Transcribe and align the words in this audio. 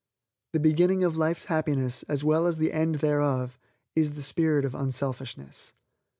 The 0.53 0.59
beginning 0.59 1.03
of 1.03 1.15
life's 1.15 1.45
happiness, 1.45 2.01
as 2.09 2.23
well 2.23 2.47
as 2.47 2.57
the 2.57 2.73
end 2.73 2.95
thereof, 2.95 3.59
is 3.95 4.13
the 4.13 4.23
spirit 4.23 4.65
of 4.65 4.73
unselfishness. 4.73 5.73